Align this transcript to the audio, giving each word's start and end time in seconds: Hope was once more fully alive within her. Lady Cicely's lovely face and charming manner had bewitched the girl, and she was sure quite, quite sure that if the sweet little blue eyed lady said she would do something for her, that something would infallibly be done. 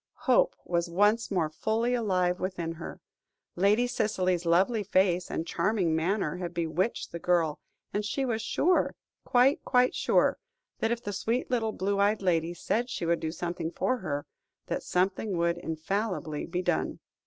Hope 0.25 0.55
was 0.65 0.89
once 0.89 1.29
more 1.29 1.47
fully 1.51 1.93
alive 1.93 2.39
within 2.39 2.71
her. 2.71 2.99
Lady 3.55 3.85
Cicely's 3.85 4.47
lovely 4.47 4.81
face 4.81 5.29
and 5.29 5.45
charming 5.45 5.95
manner 5.95 6.37
had 6.37 6.55
bewitched 6.55 7.11
the 7.11 7.19
girl, 7.19 7.59
and 7.93 8.03
she 8.03 8.25
was 8.25 8.41
sure 8.41 8.95
quite, 9.25 9.63
quite 9.63 9.93
sure 9.93 10.39
that 10.79 10.89
if 10.89 11.03
the 11.03 11.13
sweet 11.13 11.51
little 11.51 11.71
blue 11.71 11.99
eyed 11.99 12.23
lady 12.23 12.55
said 12.55 12.89
she 12.89 13.05
would 13.05 13.19
do 13.19 13.31
something 13.31 13.69
for 13.69 13.97
her, 13.97 14.25
that 14.65 14.81
something 14.81 15.37
would 15.37 15.59
infallibly 15.59 16.47
be 16.47 16.63
done. 16.63 16.97